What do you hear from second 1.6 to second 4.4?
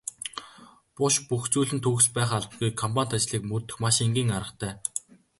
нь төгс байх албагүй компанит ажлыг мөрдөх маш энгийн